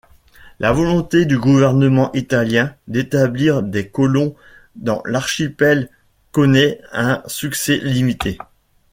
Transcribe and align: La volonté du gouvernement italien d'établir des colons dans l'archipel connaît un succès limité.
La 0.59 0.71
volonté 0.71 1.25
du 1.25 1.37
gouvernement 1.37 2.11
italien 2.13 2.75
d'établir 2.87 3.61
des 3.61 3.87
colons 3.89 4.35
dans 4.75 5.03
l'archipel 5.05 5.91
connaît 6.31 6.81
un 6.91 7.21
succès 7.27 7.77
limité. 7.77 8.39